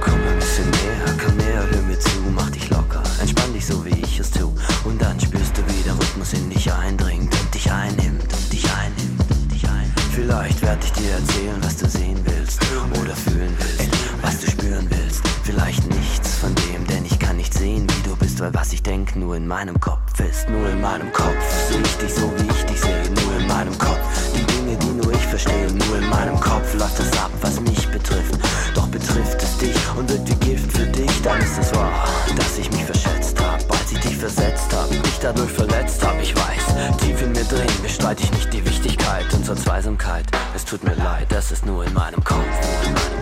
Komm 0.00 0.14
ein 0.14 0.36
bisschen 0.36 0.70
näher, 0.70 1.16
komm 1.20 1.36
näher, 1.38 1.68
hör 1.68 1.82
mir 1.82 1.98
zu, 1.98 2.20
mach 2.32 2.48
dich 2.50 2.70
locker, 2.70 3.02
entspann 3.20 3.52
dich 3.52 3.66
so 3.66 3.84
wie 3.84 4.00
ich 4.00 4.20
es 4.20 4.30
tu. 4.30 4.54
Und 4.84 5.02
dann 5.02 5.18
spürst 5.18 5.58
du, 5.58 5.62
wie 5.66 5.82
der 5.82 5.94
Rhythmus 5.94 6.32
in 6.34 6.48
dich 6.48 6.72
eindringt 6.72 7.34
und 7.40 7.54
dich 7.54 7.72
einnimmt 7.72 8.32
und 8.32 8.52
dich 8.52 8.66
einnimmt 8.72 9.28
und 9.28 9.50
dich 9.50 9.68
einnimmt. 9.68 10.00
Vielleicht 10.12 10.62
werd 10.62 10.84
ich 10.84 10.92
dir 10.92 11.10
erzählen, 11.10 11.58
was 11.62 11.76
du 11.78 11.88
sehen 11.88 12.20
willst 12.22 12.60
oder 13.00 13.16
fühlen 13.16 13.56
willst, 13.58 13.90
was 14.22 14.40
du 14.42 14.48
spüren 14.48 14.86
willst. 14.88 15.26
Vielleicht 15.42 15.84
nichts 15.88 16.36
von 16.36 16.54
dem, 16.54 16.86
denn 16.86 17.04
ich 17.04 17.18
nicht 17.42 17.54
sehen, 17.54 17.86
wie 17.90 18.08
du 18.08 18.14
bist, 18.14 18.38
weil 18.38 18.54
was 18.54 18.72
ich 18.72 18.84
denk 18.84 19.16
nur 19.16 19.34
in 19.34 19.48
meinem 19.48 19.80
Kopf 19.80 20.20
ist, 20.20 20.48
nur 20.48 20.68
in 20.68 20.80
meinem 20.80 21.12
Kopf. 21.12 21.42
Seh 21.68 21.80
ich 21.82 21.96
dich 21.96 22.14
so, 22.14 22.30
wie 22.36 22.48
ich 22.48 22.64
dich 22.66 22.80
sehe, 22.80 23.02
nur 23.10 23.40
in 23.40 23.48
meinem 23.48 23.76
Kopf. 23.78 23.98
Die 24.32 24.46
Dinge, 24.46 24.76
die 24.76 24.92
nur 25.02 25.12
ich 25.12 25.26
verstehe, 25.26 25.66
nur 25.66 25.96
in 25.98 26.08
meinem 26.08 26.38
Kopf 26.38 26.72
läuft 26.74 27.00
es 27.00 27.10
ab, 27.18 27.32
was 27.40 27.60
mich 27.60 27.88
betrifft. 27.88 28.38
Doch 28.76 28.86
betrifft 28.86 29.42
es 29.42 29.58
dich 29.58 29.74
und 29.96 30.08
wird 30.08 30.28
wie 30.28 30.36
Gift 30.46 30.70
für 30.70 30.86
dich, 30.86 31.10
dann 31.22 31.40
ist 31.40 31.58
es 31.58 31.74
wahr, 31.74 31.92
dass 32.36 32.58
ich 32.58 32.70
mich 32.70 32.84
verschätzt 32.84 33.36
hab, 33.40 33.58
als 33.72 33.90
ich 33.90 33.98
dich 33.98 34.16
versetzt 34.16 34.72
hab, 34.72 34.88
dich 34.90 35.18
dadurch 35.20 35.50
verletzt 35.50 36.06
hab. 36.06 36.22
Ich 36.22 36.36
weiß, 36.36 36.98
tief 36.98 37.22
in 37.22 37.32
mir 37.32 37.44
drin 37.44 37.66
bestreite 37.82 38.22
ich 38.22 38.30
nicht 38.30 38.52
die 38.52 38.64
Wichtigkeit 38.64 39.26
unserer 39.34 39.56
Zweisamkeit. 39.56 40.26
Es 40.54 40.64
tut 40.64 40.84
mir 40.84 40.94
leid, 40.94 41.26
das 41.30 41.50
ist 41.50 41.66
nur 41.66 41.84
in 41.84 41.92
meinem 41.92 42.22
Kopf, 42.22 42.38
nur 42.38 42.86
in 42.86 42.94
meinem. 42.94 43.21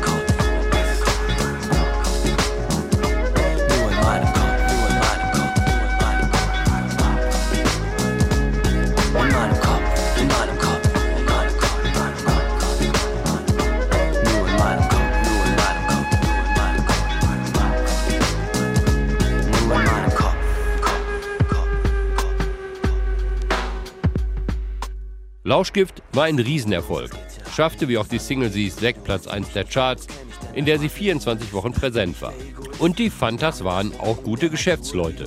Lauschgift 25.50 26.00
war 26.12 26.26
ein 26.26 26.38
Riesenerfolg, 26.38 27.11
schaffte 27.52 27.88
wie 27.88 27.99
auch 27.99 28.07
die 28.07 28.21
Single 28.21 28.52
Sie 28.52 28.69
ist 28.69 28.85
Platz 29.02 29.26
1 29.26 29.52
der 29.52 29.64
Charts, 29.64 30.07
in 30.54 30.64
der 30.64 30.78
sie 30.78 30.88
24 30.88 31.52
Wochen 31.52 31.73
präsent 31.73 32.23
war. 32.23 32.33
Und 32.78 33.00
die 33.00 33.11
Fantas 33.11 33.64
waren 33.64 33.92
auch 33.99 34.23
gute 34.23 34.49
Geschäftsleute. 34.49 35.25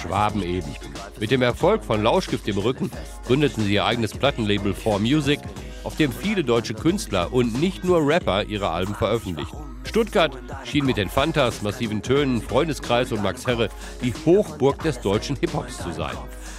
Schwaben 0.00 0.42
eben. 0.42 0.74
Mit 1.20 1.30
dem 1.30 1.42
Erfolg 1.42 1.84
von 1.84 2.02
Lauschgift 2.02 2.48
im 2.48 2.56
Rücken 2.56 2.90
gründeten 3.26 3.64
sie 3.64 3.74
ihr 3.74 3.84
eigenes 3.84 4.14
Plattenlabel 4.14 4.72
4 4.72 4.98
Music, 4.98 5.40
auf 5.84 5.94
dem 5.96 6.10
viele 6.10 6.42
deutsche 6.42 6.72
Künstler 6.72 7.30
und 7.30 7.60
nicht 7.60 7.84
nur 7.84 7.98
Rapper 8.00 8.44
ihre 8.44 8.70
Alben 8.70 8.94
veröffentlichten. 8.94 9.58
Stuttgart 9.84 10.32
schien 10.64 10.86
mit 10.86 10.96
den 10.96 11.10
Fantas, 11.10 11.60
massiven 11.60 12.00
Tönen, 12.00 12.40
Freundeskreis 12.40 13.12
und 13.12 13.22
Max 13.22 13.46
Herre 13.46 13.68
die 14.02 14.14
Hochburg 14.24 14.82
des 14.84 15.02
deutschen 15.02 15.36
Hip-Hops 15.36 15.82
zu 15.82 15.92
sein. 15.92 16.16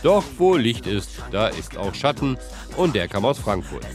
Doch 0.07 0.23
wo 0.37 0.55
Licht 0.55 0.87
ist, 0.87 1.21
da 1.31 1.49
ist 1.49 1.75
auch 1.75 1.93
Schatten 1.93 2.37
und 2.77 2.95
der 2.95 3.09
kam 3.09 3.25
aus 3.25 3.39
Frankfurt. 3.39 3.85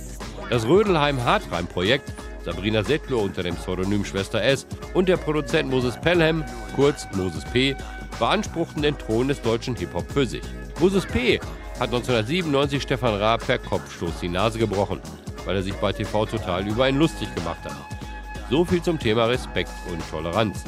Das 0.51 0.67
Rödelheim-Hartreim-Projekt, 0.67 2.13
Sabrina 2.45 2.85
Settler 2.85 3.17
unter 3.17 3.43
dem 3.43 3.57
Pseudonym 3.57 4.05
Schwester 4.05 4.43
S 4.43 4.67
und 4.93 5.09
der 5.09 5.17
Produzent 5.17 5.71
Moses 5.71 5.99
Pelham, 5.99 6.45
kurz 6.77 7.09
Moses 7.15 7.47
P., 7.47 7.75
beanspruchten 8.19 8.83
den 8.83 8.99
Thron 8.99 9.29
des 9.29 9.41
deutschen 9.41 9.75
Hip-Hop 9.75 10.05
für 10.13 10.27
sich. 10.27 10.43
Moses 10.81 11.07
P. 11.07 11.41
hat 11.81 11.89
1997 11.89 12.83
Stefan 12.83 13.15
Raab 13.15 13.47
per 13.47 13.57
Kopfstoß 13.57 14.21
die 14.21 14.29
Nase 14.29 14.59
gebrochen, 14.59 15.01
weil 15.47 15.57
er 15.57 15.63
sich 15.63 15.77
bei 15.77 15.95
TV 15.95 16.27
Total 16.27 16.69
über 16.69 16.91
ihn 16.91 16.99
lustig 16.99 17.35
gemacht 17.35 17.65
hat. 17.65 17.87
So 18.51 18.67
viel 18.67 18.83
zum 18.83 18.99
Thema 18.99 19.25
Respekt 19.25 19.73
und 19.91 20.03
Toleranz. 20.11 20.63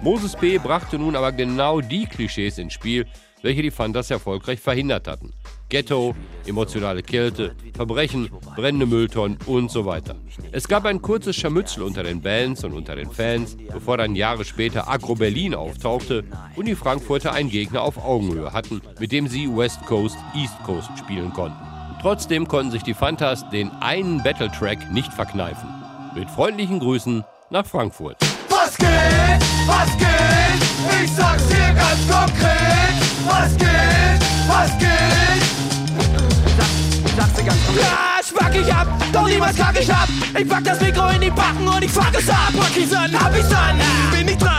Moses 0.00 0.34
P. 0.36 0.56
brachte 0.56 0.98
nun 0.98 1.16
aber 1.16 1.32
genau 1.32 1.82
die 1.82 2.06
Klischees 2.06 2.56
ins 2.56 2.72
Spiel, 2.72 3.04
welche 3.42 3.62
die 3.62 3.70
Fantas 3.70 4.10
erfolgreich 4.10 4.60
verhindert 4.60 5.08
hatten. 5.08 5.32
Ghetto, 5.68 6.14
emotionale 6.46 7.02
Kälte, 7.02 7.54
Verbrechen, 7.74 8.30
brennende 8.54 8.86
Mülltonnen 8.86 9.38
und 9.46 9.70
so 9.70 9.84
weiter. 9.84 10.14
Es 10.52 10.68
gab 10.68 10.84
ein 10.84 11.02
kurzes 11.02 11.34
Scharmützel 11.36 11.82
unter 11.82 12.04
den 12.04 12.22
Bands 12.22 12.62
und 12.62 12.72
unter 12.72 12.94
den 12.94 13.10
Fans, 13.10 13.56
bevor 13.72 13.96
dann 13.96 14.14
Jahre 14.14 14.44
später 14.44 14.88
Agro 14.88 15.16
Berlin 15.16 15.54
auftauchte 15.54 16.24
und 16.54 16.66
die 16.66 16.76
Frankfurter 16.76 17.32
einen 17.32 17.50
Gegner 17.50 17.82
auf 17.82 17.98
Augenhöhe 17.98 18.52
hatten, 18.52 18.80
mit 19.00 19.10
dem 19.10 19.26
sie 19.26 19.48
West 19.48 19.80
Coast, 19.86 20.16
East 20.34 20.56
Coast 20.64 20.90
spielen 20.98 21.32
konnten. 21.32 21.58
Trotzdem 22.00 22.46
konnten 22.46 22.70
sich 22.70 22.84
die 22.84 22.94
Fantas 22.94 23.48
den 23.50 23.70
einen 23.80 24.22
Battle-Track 24.22 24.92
nicht 24.92 25.12
verkneifen. 25.12 25.68
Mit 26.14 26.30
freundlichen 26.30 26.78
Grüßen 26.78 27.24
nach 27.50 27.66
Frankfurt. 27.66 28.16
Was 28.48 28.76
geht? 28.76 28.88
Was 29.66 29.96
geht? 29.98 30.65
Ich 31.02 31.10
sag's 31.12 31.46
dir 31.48 31.74
ganz 31.74 32.00
konkret. 32.08 32.96
Was 33.26 33.56
geht? 33.56 34.20
Was 34.48 34.78
geht? 34.78 34.96
sagst 37.16 37.38
du 37.38 37.44
ganz 37.44 37.66
konkret. 37.66 37.84
Ja, 37.84 38.22
schwack 38.22 38.54
ich 38.54 38.72
ab, 38.72 38.86
doch 39.12 39.28
niemals 39.28 39.56
kack 39.56 39.80
ich 39.80 39.92
ab. 39.92 40.08
Ich 40.38 40.48
pack 40.48 40.64
das 40.64 40.80
Mikro 40.80 41.08
in 41.08 41.20
die 41.20 41.30
Backen 41.30 41.66
und 41.66 41.82
ich 41.82 41.90
fuck 41.90 42.12
es 42.12 42.28
ab. 42.28 42.52
Pack 42.58 42.76
ich's 42.76 42.94
an, 42.94 43.12
hab 43.18 43.36
ich's 43.36 43.52
an, 43.52 43.80
bin 44.12 44.28
ich 44.28 44.38
dran, 44.38 44.55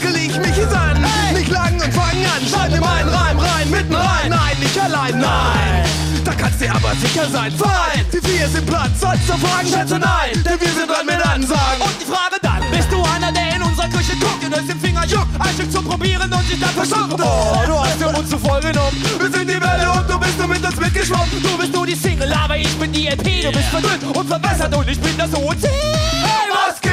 fackel 0.00 0.16
ich 0.16 0.36
mich 0.38 0.58
es 0.58 0.72
an. 0.72 0.96
Hey. 1.02 1.34
Nicht 1.34 1.50
lang 1.50 1.74
und 1.74 1.92
fang 1.92 2.24
an, 2.24 2.42
schreib 2.48 2.70
mir 2.72 2.80
meinen 2.80 3.08
Reim 3.08 3.38
rein, 3.38 3.70
mitten 3.70 3.94
rein. 3.94 4.28
Nein, 4.30 4.56
nicht 4.58 4.80
allein, 4.80 5.18
nein. 5.18 5.84
Da 6.24 6.32
kannst 6.34 6.60
dir 6.60 6.74
aber 6.74 6.92
sicher 7.00 7.28
sein, 7.30 7.52
fein. 7.52 8.04
Die 8.12 8.20
vier 8.26 8.48
sind 8.48 8.66
platt, 8.66 8.90
sollst 8.98 9.28
du 9.28 9.32
fragen, 9.34 9.68
schätze 9.68 9.98
nein. 9.98 10.32
Denn 10.34 10.60
wir 10.60 10.72
sind 10.72 10.88
dran 10.88 11.06
mit 11.06 11.20
Ansagen. 11.26 11.82
Und 11.82 11.96
die 12.00 12.06
Frage 12.06 12.36
dann, 12.42 12.62
bist 12.70 12.90
du 12.90 13.02
einer, 13.02 13.32
der 13.32 13.56
in 13.56 13.62
unserer 13.62 13.88
Küche 13.88 14.16
guckt 14.16 14.44
und 14.44 14.52
es 14.52 14.68
im 14.68 14.80
Finger 14.80 15.06
juckt, 15.06 15.28
ein 15.38 15.54
Stück 15.54 15.72
zu 15.72 15.82
probieren 15.82 16.32
und 16.32 16.46
sich 16.46 16.60
dann 16.60 16.70
verschluckt? 16.70 17.20
Oh, 17.20 17.62
du 17.66 17.78
hast 17.78 18.00
dir 18.00 18.08
uns 18.08 18.30
zu 18.30 18.38
voll 18.38 18.60
genommen. 18.60 18.96
Wir 19.18 19.30
sind 19.30 19.48
die 19.48 19.60
Welle 19.60 19.90
und 19.90 20.08
du 20.08 20.18
bist 20.18 20.38
nur 20.38 20.48
mit 20.48 20.64
uns 20.64 20.76
mitgeschwommen. 20.76 21.42
Du 21.42 21.58
bist 21.58 21.72
nur 21.72 21.86
die 21.86 21.94
Single, 21.94 22.32
aber 22.32 22.56
ich 22.56 22.72
bin 22.78 22.92
die 22.92 23.08
LP. 23.08 23.44
Du 23.44 23.52
bist 23.52 23.68
verdrückt 23.68 24.04
und 24.04 24.28
verbessert 24.28 24.74
und 24.74 24.88
ich 24.88 25.00
bin 25.00 25.16
das 25.16 25.32
OC. 25.34 25.64
Hey, 25.64 26.48
was 26.52 26.80
geht? 26.80 26.92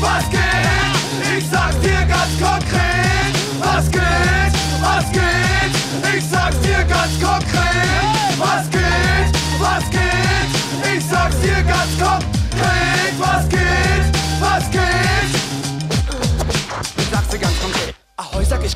Was 0.00 0.30
geht? 0.30 0.99
Ich 1.36 1.44
sag's 1.48 1.80
dir 1.80 2.04
ganz 2.06 2.32
konkret. 2.40 3.34
Was 3.58 3.90
geht? 3.90 4.52
Was 4.80 5.12
geht? 5.12 6.16
Ich 6.16 6.24
sag's 6.28 6.60
dir 6.60 6.84
ganz 6.84 7.20
konkret. 7.20 8.38
Was 8.38 8.70
geht? 8.70 9.32
Was 9.58 9.90
geht? 9.90 10.96
Ich 10.96 11.04
sag's 11.04 11.40
dir 11.40 11.62
ganz 11.62 11.98
konkret. 11.98 12.39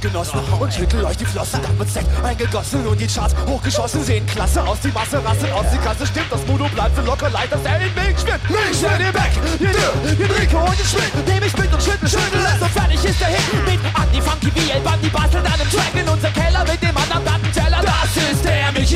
Genossen 0.05 0.39
und 0.61 0.71
schüttel 0.71 1.03
euch 1.03 1.17
die 1.17 1.25
Flossen. 1.25 1.63
Dann 1.63 1.79
wird 1.79 1.89
Sekt 1.89 2.09
eingegossen 2.23 2.87
und 2.87 3.01
die 3.01 3.07
Charts 3.07 3.35
hochgeschossen. 3.47 4.05
Sehen 4.05 4.27
klasse 4.27 4.63
aus, 4.63 4.79
die 4.81 4.93
Masse 4.93 5.17
rasselt 5.25 5.51
aus, 5.53 5.65
die 5.73 5.79
Kasse 5.79 6.07
stimmt. 6.07 6.31
Das 6.31 6.47
Mudo 6.47 6.69
bleibt 6.69 6.95
so 6.95 7.01
locker 7.01 7.31
leicht, 7.31 7.51
dass 7.51 7.65
er 7.65 7.81
in 7.81 7.95
Milch 7.95 8.21
schwimmt. 8.21 8.51
Milch 8.51 8.83
in 8.83 8.99
den 9.03 9.13
Back, 9.15 9.33
ihr 9.61 9.73
Dürr, 9.73 9.95
ihr 10.05 10.29
Trinke 10.29 10.57
und 10.59 10.79
ihr 10.79 10.85
Schmidt. 10.85 11.27
Nehm 11.27 11.43
ich 11.43 11.57
mit 11.57 11.73
und 11.73 11.83
schüttel, 11.83 12.07
schüttel 12.07 12.45
es 12.45 12.61
und 12.61 12.71
fertig 12.71 13.03
ist 13.03 13.19
der 13.19 13.29
Hit. 13.29 13.65
Mit 13.65 13.81
Anti 13.95 14.21
Funky 14.21 14.53
wie 14.55 14.71
El 14.73 14.81
Bandi 14.83 15.09
bastelt 15.09 15.47
an 15.47 15.53
einem 15.55 15.71
Track 15.71 15.95
in 15.95 16.07
unser 16.07 16.31
Keller 16.33 16.44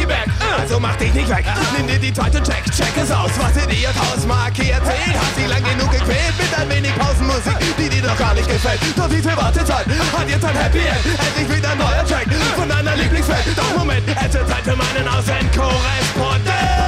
Back. 0.06 0.28
Also 0.58 0.78
mach 0.80 0.96
dich 0.96 1.12
nicht 1.14 1.28
weg, 1.28 1.44
nimm 1.76 1.86
dir 1.86 1.98
die 1.98 2.12
Title 2.12 2.42
Check, 2.42 2.64
check 2.70 2.92
es 2.96 3.10
aus. 3.10 3.30
Was 3.38 3.62
in 3.62 3.70
ihr 3.70 3.90
Hausmarke 3.94 4.70
erzählt, 4.70 5.14
hat 5.14 5.34
sie 5.36 5.46
lang 5.46 5.62
genug 5.62 5.90
gequält 5.90 6.34
mit 6.38 6.58
ein 6.58 6.68
wenig 6.70 6.94
Pausenmusik, 6.96 7.56
die 7.78 7.88
dir 7.88 8.02
doch 8.02 8.18
gar 8.18 8.34
nicht 8.34 8.48
gefällt. 8.48 8.80
Doch 8.96 9.10
wie 9.10 9.22
viel 9.22 9.36
Wartezeit 9.36 9.86
hat 9.86 10.28
jetzt 10.28 10.44
ein 10.44 10.56
Happy 10.56 10.78
End? 10.78 11.04
Endlich 11.06 11.56
wieder 11.56 11.70
ein 11.70 11.78
neuer 11.78 12.04
Track 12.06 12.26
von 12.56 12.68
deiner 12.68 12.96
Lieblingsband. 12.96 13.44
Doch 13.56 13.76
Moment, 13.76 14.02
es 14.08 14.34
wird 14.34 14.48
Zeit 14.48 14.64
für 14.64 14.76
meinen 14.76 15.08
Außenkorrespondent. 15.08 16.87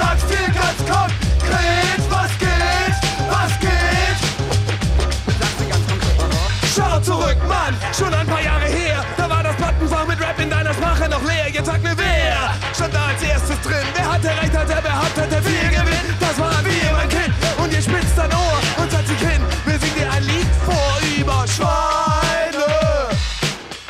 Sag's 0.00 0.24
dir 0.26 0.48
ganz 0.60 0.78
konkret. 0.94 2.00
Was 2.08 2.32
geht? 2.38 2.96
Was 3.28 3.52
geht? 3.60 4.18
Schau 6.74 7.00
zurück, 7.00 7.38
Mann, 7.46 7.74
schon 7.96 8.12
ein 8.14 8.26
paar 8.26 8.42
Jahre 8.42 8.66
her. 8.66 9.04
Da 9.16 9.28
war 9.28 9.42
das 9.42 9.56
Plattenfach 9.56 10.06
mit 10.06 10.20
Rap 10.20 10.38
in 10.40 10.50
deiner 10.50 10.74
Sprache 10.74 11.08
noch 11.08 11.22
leer. 11.22 11.48
Jetzt 11.52 11.66
sag 11.66 11.82
mir 11.82 11.96
wer 11.96 12.20
stand 12.80 12.94
da 12.94 13.06
als 13.08 13.22
erstes 13.22 13.60
drin. 13.60 13.86
Wer 13.94 14.12
hatte 14.12 14.28
recht, 14.28 14.56
hat 14.56 14.70
er 14.70 14.80
behauptet, 14.80 15.30
der 15.30 15.42
viel 15.42 15.68
gewinnt. 15.68 16.16
Das 16.18 16.38
waren 16.38 16.64
wir, 16.64 16.92
mein 16.96 17.08
Kind. 17.10 17.34
Und 17.62 17.72
ihr 17.72 17.82
spitzt 17.82 18.16
dein 18.16 18.32
Ohr 18.32 18.58
und 18.80 18.90
setzt 18.90 19.08
sich 19.08 19.18
hin. 19.18 19.42
Wir 19.66 19.78
singen 19.78 19.96
dir 19.98 20.10
ein 20.10 20.22
Lied 20.22 20.50
vor 20.64 20.92
über 21.18 21.44
Schweine. 21.46 22.64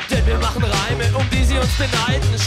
Denn 0.09 0.25
wir 0.27 0.37
machen 0.39 0.63
Reime, 0.63 1.05
um 1.15 1.25
die 1.29 1.45
sie 1.45 1.57
uns 1.57 1.73
beneiden. 1.77 2.37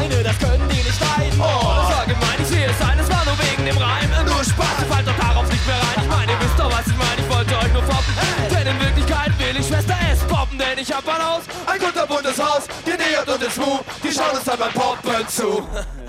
Scheine, 0.00 0.22
das 0.22 0.38
können 0.38 0.68
die 0.68 0.76
nicht 0.76 1.00
leiden. 1.00 1.40
Oh, 1.40 1.74
das 1.76 1.96
war 1.96 2.06
gemein, 2.06 2.38
ich 2.40 2.46
sehe 2.46 2.66
es 2.66 2.80
ein, 2.80 2.98
es 2.98 3.10
war 3.10 3.24
nur 3.24 3.38
wegen 3.38 3.66
dem 3.66 3.76
Reim. 3.76 4.08
Nur 4.24 4.44
Spaß, 4.44 4.80
ihr 4.80 4.86
fallt 4.86 5.06
doch 5.06 5.16
darauf 5.16 5.50
nicht 5.50 5.66
mehr 5.66 5.76
rein. 5.76 6.02
Ich 6.02 6.08
meine, 6.08 6.32
ihr 6.32 6.40
wisst 6.40 6.58
doch, 6.58 6.72
was 6.72 6.86
ich 6.86 6.96
meine, 6.96 7.20
ich 7.20 7.28
wollte 7.28 7.58
euch 7.58 7.72
nur 7.72 7.82
foppen. 7.82 8.14
Denn 8.50 8.66
in 8.66 8.80
Wirklichkeit 8.80 9.38
will 9.38 9.60
ich 9.60 9.66
Schwester 9.66 9.96
S 10.10 10.20
poppen, 10.20 10.58
denn 10.58 10.78
ich 10.78 10.92
hab 10.92 11.06
ein 11.06 11.22
Haus. 11.22 11.42
Ein 11.66 11.80
kunterbuntes 11.80 12.38
Haus, 12.38 12.64
genähert 12.84 13.28
und 13.28 13.42
in 13.42 13.50
Smooth. 13.50 13.84
Die 14.02 14.12
schauen 14.12 14.36
uns 14.36 14.44
dann 14.44 14.58
beim 14.58 14.72
Poppen 14.72 15.28
zu. 15.28 15.68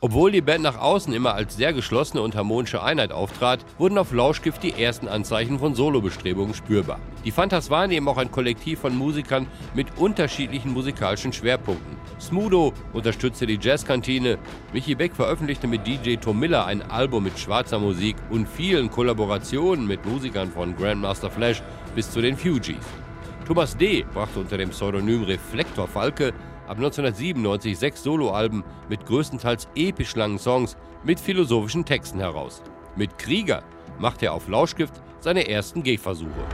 Obwohl 0.00 0.30
die 0.30 0.42
Band 0.42 0.62
nach 0.62 0.78
außen 0.78 1.12
immer 1.12 1.34
als 1.34 1.56
sehr 1.56 1.72
geschlossene 1.72 2.22
und 2.22 2.36
harmonische 2.36 2.80
Einheit 2.80 3.10
auftrat, 3.10 3.64
wurden 3.78 3.98
auf 3.98 4.12
Lauschgift 4.12 4.62
die 4.62 4.80
ersten 4.80 5.08
Anzeichen 5.08 5.58
von 5.58 5.74
Solobestrebungen 5.74 6.54
spürbar. 6.54 7.00
Die 7.24 7.32
Fantas 7.32 7.68
waren 7.68 7.90
eben 7.90 8.06
auch 8.06 8.16
ein 8.16 8.30
Kollektiv 8.30 8.78
von 8.78 8.96
Musikern 8.96 9.48
mit 9.74 9.88
unterschiedlichen 9.96 10.72
musikalischen 10.72 11.32
Schwerpunkten. 11.32 11.96
Smudo 12.20 12.72
unterstützte 12.92 13.44
die 13.44 13.58
Jazzkantine, 13.60 14.38
Michi 14.72 14.94
Beck 14.94 15.16
veröffentlichte 15.16 15.66
mit 15.66 15.84
DJ 15.84 16.14
Tom 16.14 16.38
Miller 16.38 16.64
ein 16.64 16.80
Album 16.82 17.24
mit 17.24 17.36
schwarzer 17.36 17.80
Musik 17.80 18.14
und 18.30 18.48
vielen 18.48 18.92
Kollaborationen 18.92 19.84
mit 19.84 20.06
Musikern 20.06 20.52
von 20.52 20.76
Grandmaster 20.76 21.28
Flash 21.28 21.60
bis 21.96 22.08
zu 22.08 22.20
den 22.20 22.36
Fugees. 22.36 22.86
Thomas 23.48 23.76
D. 23.76 24.04
brachte 24.14 24.38
unter 24.38 24.58
dem 24.58 24.70
Pseudonym 24.70 25.24
Reflektor 25.24 25.88
Falke 25.88 26.32
ab 26.68 26.76
1997 26.76 27.78
sechs 27.78 28.02
Soloalben 28.02 28.62
mit 28.88 29.06
größtenteils 29.06 29.68
episch 29.74 30.14
langen 30.14 30.38
Songs 30.38 30.76
mit 31.04 31.18
philosophischen 31.18 31.84
Texten 31.84 32.20
heraus. 32.20 32.62
Mit 32.96 33.18
Krieger 33.18 33.62
machte 33.98 34.26
er 34.26 34.34
auf 34.34 34.48
Lauschgift 34.48 35.00
seine 35.20 35.48
ersten 35.48 35.82
Gehversuche. 35.82 36.44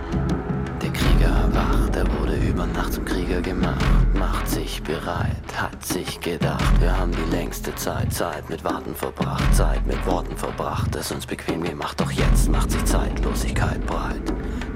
Der 0.82 0.92
Krieger 0.92 1.48
wacht, 1.54 1.96
er 1.96 2.06
wurde 2.18 2.36
über 2.36 2.66
Nacht 2.66 2.92
zum 2.92 3.04
Krieger 3.04 3.40
gemacht. 3.40 3.84
Macht 4.14 4.48
sich 4.48 4.82
bereit, 4.82 5.30
hat 5.56 5.84
sich 5.84 6.20
gedacht. 6.20 6.80
Wir 6.80 6.96
haben 6.96 7.12
die 7.12 7.30
längste 7.34 7.74
Zeit, 7.74 8.12
Zeit 8.12 8.48
mit 8.50 8.62
Warten 8.64 8.94
verbracht, 8.94 9.54
Zeit 9.54 9.86
mit 9.86 10.04
Worten 10.06 10.36
verbracht, 10.36 10.94
es 10.94 11.10
uns 11.10 11.26
bequem 11.26 11.62
gemacht. 11.62 12.00
Doch 12.00 12.10
jetzt 12.10 12.50
macht 12.50 12.70
sich 12.70 12.84
Zeitlosigkeit 12.84 13.84
breit. 13.86 14.32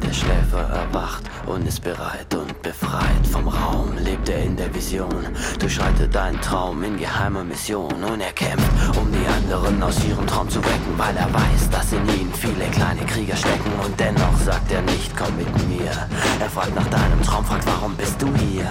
Der 0.09 0.15
Schläfer 0.15 0.63
erwacht 0.71 1.23
und 1.45 1.67
ist 1.67 1.83
bereit 1.83 2.35
und 2.35 2.63
befreit 2.63 3.27
vom 3.31 3.47
Raum. 3.47 3.93
Lebt 3.99 4.29
er 4.31 4.43
in 4.43 4.57
der 4.57 4.75
Vision, 4.75 5.27
durchschreitet 5.59 6.17
einen 6.17 6.41
Traum 6.41 6.83
in 6.83 6.97
geheimer 6.97 7.45
Mission 7.45 7.93
und 7.93 8.21
er 8.21 8.33
kämpft, 8.33 8.71
um 8.99 9.11
die 9.13 9.27
anderen 9.27 9.83
aus 9.83 10.03
ihrem 10.05 10.27
Traum 10.27 10.49
zu 10.49 10.65
wecken, 10.65 10.95
weil 10.97 11.15
er 11.17 11.33
weiß, 11.33 11.69
dass 11.71 11.93
in 11.93 12.07
ihnen 12.09 12.33
viele 12.33 12.65
kleine 12.71 13.05
Krieger 13.05 13.37
stecken 13.37 13.73
und 13.85 14.01
dennoch 14.01 14.39
sagt 14.47 14.73
er 14.73 14.81
nicht, 14.83 15.15
komm 15.15 15.37
mit 15.37 15.69
mir. 15.69 15.91
Er 16.41 16.51
fragt 16.51 16.75
nach 16.75 16.89
deinem 16.89 17.23
Traum, 17.23 17.45
fragt, 17.45 17.67
warum 17.67 17.95
bist 17.97 18.21
du 18.21 18.29
hier? 18.37 18.69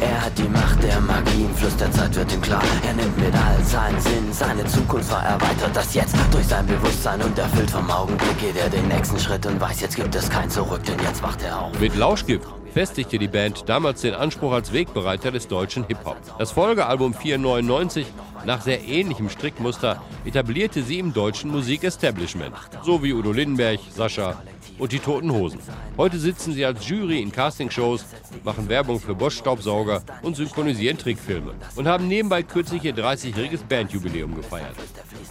Er 0.00 0.24
hat 0.24 0.38
die 0.38 0.48
Macht 0.48 0.82
der 0.82 1.00
Magie, 1.00 1.44
im 1.44 1.54
Fluss 1.54 1.76
der 1.76 1.92
Zeit 1.92 2.14
wird 2.14 2.32
ihm 2.32 2.40
klar. 2.40 2.62
Er 2.86 2.94
nimmt 2.94 3.18
mit 3.18 3.34
all 3.34 3.62
seinen 3.62 4.00
Sinn 4.00 4.32
seine 4.32 4.64
Zukunft 4.66 5.10
war 5.10 5.24
erweitert 5.24 5.74
das 5.74 5.94
jetzt 5.94 6.14
durch 6.30 6.46
sein 6.46 6.64
Bewusstsein 6.66 7.20
und 7.22 7.36
erfüllt 7.36 7.70
vom 7.70 7.90
Augenblick 7.90 8.38
geht 8.38 8.56
er 8.56 8.68
den 8.68 8.86
nächsten 8.86 9.18
Schritt 9.18 9.44
und 9.46 9.60
weiß, 9.60 9.80
jetzt 9.80 9.96
gibt 9.96 10.14
es 10.14 10.30
kein 10.30 10.48
Zurück, 10.48 10.77
denn 10.82 10.98
jetzt 11.00 11.22
wacht 11.22 11.42
er 11.42 11.62
auf. 11.62 11.80
Mit 11.80 11.96
Lauschgift 11.96 12.48
festigte 12.72 13.18
die 13.18 13.28
Band 13.28 13.68
damals 13.68 14.02
den 14.02 14.14
Anspruch 14.14 14.52
als 14.52 14.72
Wegbereiter 14.72 15.30
des 15.30 15.48
deutschen 15.48 15.86
Hip-Hop. 15.86 16.16
Das 16.38 16.52
Folgealbum 16.52 17.14
499 17.14 18.06
nach 18.44 18.60
sehr 18.60 18.86
ähnlichem 18.86 19.28
Strickmuster 19.28 20.02
etablierte 20.24 20.82
sie 20.82 20.98
im 20.98 21.12
deutschen 21.12 21.50
Musikestablishment, 21.50 22.54
so 22.82 23.02
wie 23.02 23.12
Udo 23.12 23.32
Lindenberg, 23.32 23.80
Sascha 23.94 24.40
und 24.78 24.92
die 24.92 25.00
Toten 25.00 25.32
Hosen. 25.32 25.60
Heute 25.96 26.18
sitzen 26.18 26.52
sie 26.52 26.64
als 26.64 26.88
Jury 26.88 27.20
in 27.20 27.32
Castingshows, 27.32 28.04
machen 28.44 28.68
Werbung 28.68 29.00
für 29.00 29.14
Bosch-Staubsauger 29.14 30.02
und 30.22 30.36
synchronisieren 30.36 30.98
Trickfilme 30.98 31.54
und 31.74 31.88
haben 31.88 32.06
nebenbei 32.06 32.42
kürzlich 32.42 32.84
ihr 32.84 32.94
30-jähriges 32.94 33.64
Bandjubiläum 33.68 34.36
gefeiert. 34.36 34.76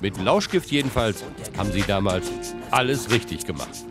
Mit 0.02 0.22
Lauschgift 0.22 0.70
jedenfalls 0.70 1.24
haben 1.58 1.72
sie 1.72 1.84
damals 1.84 2.30
alles 2.72 3.10
richtig 3.10 3.46
gemacht. 3.46 3.86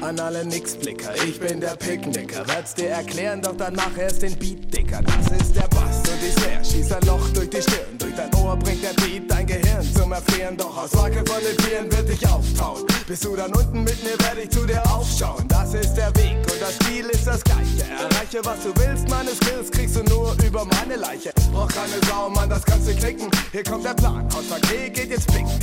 An 0.00 0.18
alle 0.20 0.44
Nixblicker, 0.44 1.14
ich 1.26 1.38
bin 1.40 1.60
der 1.60 1.76
Picknicker. 1.76 2.46
Werd's 2.48 2.74
dir 2.74 2.90
erklären, 2.90 3.40
doch 3.40 3.56
dann 3.56 3.74
mach 3.74 3.96
erst 3.96 4.22
den 4.22 4.36
Beat 4.38 4.72
dicker. 4.72 5.00
Das 5.02 5.40
ist 5.40 5.56
der 5.56 5.68
Bass 5.68 5.98
und 5.98 6.20
die 6.22 6.30
Snare, 6.30 6.64
schießt 6.64 6.92
ein 6.92 7.02
Loch 7.06 7.28
durch 7.30 7.50
die 7.50 7.62
Stirn. 7.62 7.98
Durch 7.98 8.14
dein 8.14 8.34
Ohr 8.34 8.56
bringt 8.56 8.82
der 8.82 8.92
Beat 9.02 9.30
dein 9.30 9.46
Gehirn 9.46 9.82
zum 9.94 10.12
Erfrieren. 10.12 10.56
Doch 10.56 10.76
aus 10.76 10.94
Wacke 10.94 11.24
von 11.26 11.42
den 11.42 11.56
Tieren 11.58 11.90
wird 11.92 12.08
dich 12.08 12.26
auftauen. 12.28 12.84
Bist 13.06 13.24
du 13.24 13.36
dann 13.36 13.52
unten 13.54 13.84
mit 13.84 14.02
mir, 14.02 14.18
werde 14.24 14.42
ich 14.42 14.50
zu 14.50 14.66
dir 14.66 14.82
aufschauen. 14.90 15.46
Das 15.48 15.74
ist 15.74 15.94
der 15.94 16.14
Weg 16.16 16.36
und 16.38 16.60
das 16.60 16.78
Ziel 16.86 17.06
ist 17.06 17.26
das 17.26 17.42
gleiche. 17.42 17.84
Erreiche, 17.98 18.40
was 18.44 18.62
du 18.62 18.72
willst, 18.76 19.08
meine 19.08 19.30
Skills 19.30 19.70
kriegst 19.70 19.96
du 19.96 20.02
nur 20.04 20.34
über 20.46 20.64
meine 20.64 20.96
Leiche. 20.96 21.32
Brauch 21.52 21.68
keine 21.68 21.98
Sau, 22.08 22.28
Mann, 22.30 22.48
das 22.48 22.64
kannst 22.64 22.88
du 22.88 22.94
knicken. 22.94 23.30
Hier 23.52 23.64
kommt 23.64 23.84
der 23.84 23.94
Plan, 23.94 24.26
Außer 24.28 24.60
G 24.68 24.90
geht 24.90 25.10
jetzt 25.10 25.26
picknicken. 25.28 25.60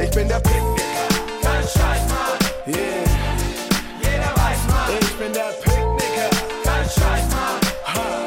Ich 0.00 0.10
bin 0.10 0.28
der 0.28 0.40
Picknicker. 0.40 1.09
Kein 1.60 1.68
Scheiß, 1.68 2.02
Mann. 2.08 2.74
Yeah. 2.74 3.04
Jeder 4.00 4.32
weiß, 4.34 4.60
Mann. 4.66 4.96
Ich 4.98 5.12
bin 5.18 5.32
der 5.34 5.52
Picknicker. 5.60 6.30
Kein 6.64 6.84
Scheiß, 6.88 7.24
Mann. 7.28 7.60
Ha. 7.84 8.24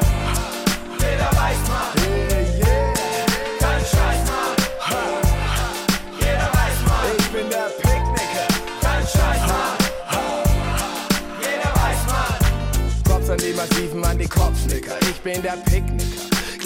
Jeder 1.00 1.30
weiß, 1.34 1.60
Mann. 1.66 1.90
Yeah, 1.98 2.42
yeah. 2.58 2.94
Kein 3.58 3.80
Scheiß, 3.80 4.20
Mann. 4.30 4.54
Ha. 4.86 5.00
Jeder 6.20 6.48
weiß, 6.54 6.78
Mann. 6.86 7.06
Ich 7.18 7.28
bin 7.32 7.50
der 7.50 7.70
Picknicker. 7.82 8.46
Kein 8.80 9.02
Scheiß, 9.02 9.42
Mann. 9.50 9.78
Ha. 10.12 10.22
Jeder 11.40 11.70
weiß, 11.74 12.00
Mann. 12.06 13.02
Props 13.02 13.30
an 13.30 13.38
die 13.38 13.52
Massiven, 13.52 14.04
an 14.04 14.16
die 14.16 14.28
Kopfnicker. 14.28 14.96
Ich 15.10 15.20
bin 15.22 15.42
der 15.42 15.56
Picknicker. 15.56 15.93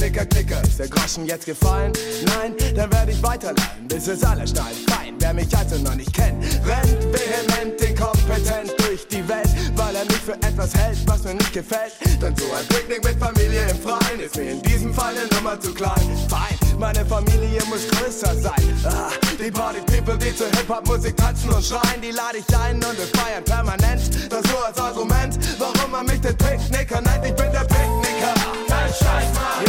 Klicker, 0.09 0.25
Klicker, 0.25 0.63
ist 0.63 0.79
der 0.79 0.89
Groschen 0.89 1.27
jetzt 1.27 1.45
gefallen? 1.45 1.93
Nein, 2.25 2.55
dann 2.75 2.91
werde 2.91 3.13
ich 3.13 3.23
weiterleihen, 3.23 3.87
bis 3.89 4.09
es 4.09 4.25
alle 4.25 4.49
schnallen. 4.49 4.75
Fein, 4.89 5.15
wer 5.19 5.35
mich 5.35 5.55
also 5.55 5.77
noch 5.77 5.95
nicht 5.97 6.15
kennt, 6.15 6.43
rennt 6.65 7.05
vehement, 7.13 7.79
inkompetent 7.79 8.73
durch 8.79 9.07
die 9.09 9.29
Welt, 9.29 9.51
weil 9.77 9.95
er 9.95 10.05
nicht 10.05 10.23
für 10.23 10.33
etwas 10.33 10.75
hält, 10.75 10.97
was 11.07 11.25
mir 11.25 11.35
nicht 11.35 11.53
gefällt. 11.53 11.93
Dann 12.21 12.35
so 12.37 12.45
ein 12.55 12.67
Picknick 12.69 13.05
mit 13.05 13.19
Familie 13.23 13.69
im 13.69 13.79
Freien 13.83 14.21
ist 14.21 14.35
mir 14.37 14.53
in 14.53 14.63
diesem 14.63 14.95
Fall 14.95 15.13
eine 15.15 15.29
Nummer 15.35 15.61
zu 15.61 15.75
klein. 15.75 16.17
Fein, 16.27 16.57
meine 16.79 17.05
Familie 17.05 17.61
muss 17.69 17.87
größer 17.91 18.35
sein. 18.35 18.81
Ah, 18.85 19.11
die 19.39 19.51
Party 19.51 19.81
People, 19.83 20.17
die 20.17 20.35
zur 20.35 20.47
Hip-Hop-Musik 20.47 21.19
tanzen 21.19 21.51
und 21.51 21.63
schreien, 21.63 22.01
die 22.01 22.13
lade 22.13 22.39
ich 22.39 22.57
ein 22.57 22.77
und 22.77 22.97
wir 22.97 23.21
feiern 23.21 23.45
permanent. 23.45 24.33
Das 24.33 24.43
nur 24.45 24.65
als 24.65 24.79
Argument, 24.79 25.39
warum 25.59 25.91
man 25.91 26.07
mich 26.07 26.23
den 26.23 26.35
Picknicker 26.35 27.03
nennt. 27.03 27.27
Ich 27.27 27.35
bin 27.35 27.53
der 27.53 27.67
Picknicker. 27.69 28.35
Kein 28.69 28.89
Scheiß, 28.89 29.35
Mann. 29.35 29.68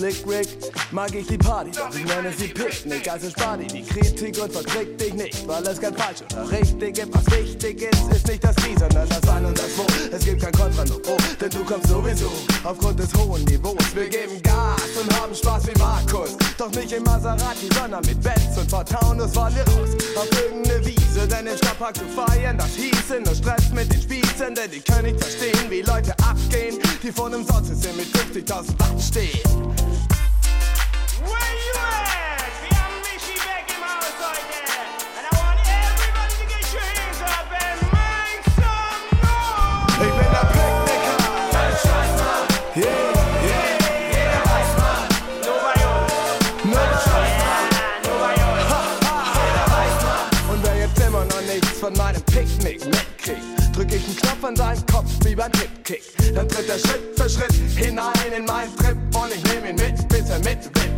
Slick 0.00 0.26
Rick, 0.26 0.48
mag 0.92 1.14
ich 1.14 1.26
die 1.26 1.36
Party, 1.36 1.72
doch 1.72 1.94
ich 1.94 2.06
nenne 2.06 2.32
sie 2.32 2.48
Picknick, 2.48 3.06
also 3.12 3.28
spar 3.28 3.58
dir 3.58 3.66
die 3.66 3.82
Kritik 3.82 4.42
und 4.42 4.50
verkrieg 4.50 4.96
dich 4.96 5.12
nicht, 5.12 5.46
weil 5.46 5.62
es 5.66 5.78
kein 5.78 5.94
falsch 5.94 6.22
oder 6.32 6.50
richtig 6.50 6.94
gibt. 6.94 7.14
Was 7.14 7.26
wichtig 7.38 7.82
ist, 7.82 8.10
ist 8.10 8.26
nicht 8.26 8.42
das 8.42 8.56
Wie, 8.64 8.78
sondern 8.78 9.06
das 9.06 9.20
Wann 9.26 9.44
und 9.44 9.58
das 9.58 9.76
Wo. 9.76 9.84
Es 10.10 10.24
gibt 10.24 10.40
kein 10.40 10.52
Kontra, 10.52 10.86
nur 10.86 11.02
Pro, 11.02 11.18
denn 11.38 11.50
du 11.50 11.62
kommst 11.64 11.88
sowieso 11.88 12.32
aufgrund 12.64 12.98
des 12.98 13.12
hohen 13.12 13.44
Niveaus. 13.44 13.76
Wir 13.94 14.08
geben 14.08 14.40
Gas 14.42 14.80
und 14.98 15.20
haben 15.20 15.34
Spaß 15.34 15.66
wie 15.66 15.78
Markus, 15.78 16.30
doch 16.56 16.70
nicht 16.70 16.92
im 16.92 17.02
Maserati, 17.02 17.68
sondern 17.78 18.02
mit 18.06 18.22
Benz 18.22 18.56
und 18.56 18.70
vor 18.70 18.86
Taunus 18.86 19.34
fahren 19.34 19.54
wir 19.54 19.64
raus 19.64 19.90
auf 20.16 20.28
irgendeine 20.40 20.86
Wiese, 20.86 21.28
denn 21.28 21.46
im 21.46 21.58
Stadtpark 21.58 21.98
zu 21.98 22.06
feiern, 22.06 22.56
das 22.56 22.70
hieße 22.74 23.20
nur 23.20 23.34
Stress 23.34 23.68
mit 23.74 23.92
den 23.92 24.00
Spießen, 24.00 24.54
denn 24.54 24.70
die 24.70 24.80
können 24.80 25.12
nicht 25.12 25.20
verstehen, 25.20 25.68
wie 25.68 25.82
Leute 25.82 26.14
abgehen, 26.20 26.78
die 27.02 27.12
vor 27.12 27.26
einem 27.26 27.44
Sozismus 27.44 27.96
mit 27.96 28.46
50.000 28.46 28.78
Watt 28.78 29.02
stehen. 29.02 29.89
Meinem 52.10 52.22
Picknick 52.22 52.84
mitkriegt, 52.86 53.76
drück 53.76 53.92
ich 53.92 54.04
einen 54.04 54.16
Knopf 54.16 54.44
an 54.44 54.56
seinen 54.56 54.86
Kopf 54.86 55.10
wie 55.24 55.34
beim 55.34 55.52
Tippkick. 55.52 56.02
Dann 56.34 56.48
tritt 56.48 56.68
er 56.68 56.78
Schritt 56.78 57.00
für 57.16 57.30
Schritt 57.30 57.52
hinein 57.76 58.12
in 58.36 58.44
meinen 58.44 58.74
Trip 58.76 58.96
und 59.14 59.32
ich 59.32 59.42
nehm 59.44 59.64
ihn 59.66 59.76
mit, 59.76 60.08
bis 60.08 60.28
er 60.28 60.38
mitwippt. 60.38 60.78
Ah. 60.78 60.89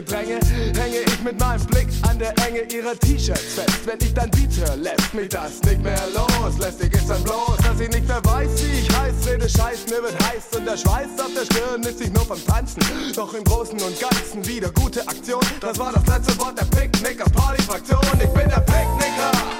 Gedränge. 0.00 0.40
Hänge 0.76 1.00
ich 1.06 1.20
mit 1.22 1.38
meinem 1.38 1.64
Blick 1.66 1.88
an 2.08 2.18
der 2.18 2.32
Enge 2.46 2.62
ihrer 2.72 2.98
T-Shirts 2.98 3.54
fest. 3.54 3.80
Wenn 3.84 3.98
ich 4.00 4.14
dann 4.14 4.30
hör, 4.64 4.76
lässt 4.76 5.12
mich 5.12 5.28
das 5.28 5.62
nicht 5.62 5.82
mehr 5.82 6.00
los. 6.14 6.58
Lästig 6.58 6.94
ist 6.94 7.08
dann 7.10 7.22
bloß, 7.22 7.58
dass 7.58 7.78
ich 7.80 7.90
nicht 7.90 8.08
mehr 8.08 8.24
weiß, 8.24 8.48
wie 8.64 8.80
ich 8.80 8.88
heiß. 8.96 9.14
Rede 9.26 9.48
Scheiß, 9.48 9.86
mir 9.90 10.02
wird 10.02 10.16
heiß 10.24 10.56
und 10.56 10.66
der 10.66 10.78
Schweiß 10.78 11.08
auf 11.18 11.32
der 11.34 11.44
Stirn 11.44 11.82
ist 11.82 12.00
nicht 12.00 12.14
nur 12.14 12.24
vom 12.24 12.42
Tanzen. 12.46 12.82
Doch 13.14 13.34
im 13.34 13.44
Großen 13.44 13.78
und 13.78 14.00
Ganzen 14.00 14.46
wieder 14.46 14.70
gute 14.70 15.06
Aktion. 15.06 15.42
Das 15.60 15.78
war 15.78 15.92
das 15.92 16.06
letzte 16.06 16.38
Wort 16.40 16.58
der 16.58 16.64
Picknicker 16.64 17.28
Party-Fraktion. 17.30 18.00
Ich 18.22 18.30
bin 18.30 18.48
der 18.48 18.60
Picknicker. 18.60 19.59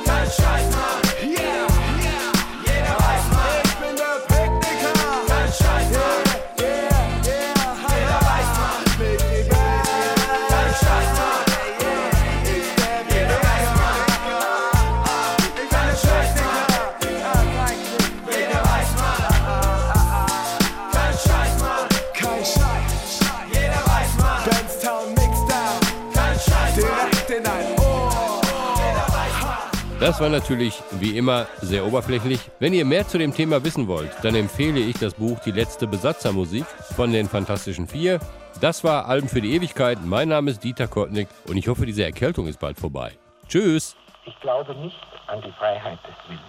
War 30.20 30.28
natürlich 30.28 30.82
wie 30.90 31.16
immer 31.16 31.46
sehr 31.62 31.86
oberflächlich. 31.86 32.40
Wenn 32.58 32.74
ihr 32.74 32.84
mehr 32.84 33.08
zu 33.08 33.16
dem 33.16 33.32
Thema 33.32 33.64
wissen 33.64 33.88
wollt, 33.88 34.12
dann 34.22 34.34
empfehle 34.34 34.78
ich 34.78 34.98
das 34.98 35.14
Buch 35.14 35.38
Die 35.40 35.50
letzte 35.50 35.86
Besatzermusik 35.86 36.66
von 36.94 37.10
den 37.10 37.26
Fantastischen 37.26 37.88
Vier. 37.88 38.20
Das 38.60 38.84
war 38.84 39.06
Alben 39.06 39.30
für 39.30 39.40
die 39.40 39.54
Ewigkeit. 39.54 39.98
Mein 40.04 40.28
Name 40.28 40.50
ist 40.50 40.62
Dieter 40.62 40.88
Kottnick 40.88 41.28
und 41.48 41.56
ich 41.56 41.68
hoffe, 41.68 41.86
diese 41.86 42.04
Erkältung 42.04 42.48
ist 42.48 42.60
bald 42.60 42.78
vorbei. 42.78 43.12
Tschüss! 43.48 43.96
Ich 44.26 44.38
glaube 44.40 44.74
nicht 44.74 45.00
an 45.26 45.40
die 45.40 45.52
Freiheit 45.52 45.98
des 46.04 46.28
Willens. 46.28 46.44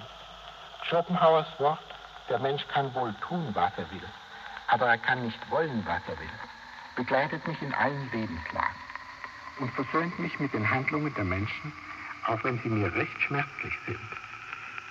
Schopenhauers 0.90 1.48
Wort, 1.60 1.80
der 2.30 2.40
Mensch 2.40 2.68
kann 2.68 2.94
wohl 2.94 3.16
tun, 3.26 3.52
was 3.54 3.72
er 3.78 3.90
will, 3.90 4.08
aber 4.68 4.88
er 4.88 4.98
kann 4.98 5.24
nicht 5.24 5.40
wollen, 5.50 5.82
was 5.86 6.02
er 6.10 6.20
will, 6.20 6.38
begleitet 6.98 7.48
mich 7.48 7.62
in 7.62 7.74
allen 7.74 8.10
Lebenslagen. 8.12 8.76
und 9.62 9.72
versöhnt 9.74 10.18
mich 10.20 10.40
mit 10.40 10.54
den 10.54 10.70
Handlungen 10.70 11.14
der 11.16 11.24
Menschen, 11.24 11.72
auch 12.28 12.44
wenn 12.44 12.60
sie 12.60 12.70
mir 12.70 12.94
recht 12.96 13.22
schmerzlich 13.22 13.74
sind. 13.86 14.00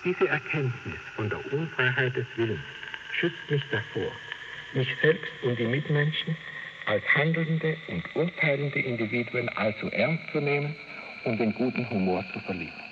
Diese 0.04 0.28
Erkenntnis 0.28 1.00
von 1.16 1.28
der 1.28 1.52
Unfreiheit 1.52 2.16
des 2.16 2.26
Willens 2.36 2.60
schützt 3.12 3.50
mich 3.50 3.62
davor, 3.70 4.10
mich 4.72 4.88
selbst 5.02 5.30
und 5.42 5.58
die 5.58 5.66
Mitmenschen 5.66 6.36
als 6.86 7.04
handelnde 7.14 7.76
und 7.88 8.04
urteilende 8.14 8.80
Individuen 8.80 9.48
allzu 9.50 9.88
ernst 9.90 10.24
zu 10.32 10.40
nehmen 10.40 10.74
und 11.24 11.38
den 11.38 11.54
guten 11.54 11.88
Humor 11.90 12.24
zu 12.32 12.40
verlieren. 12.40 12.89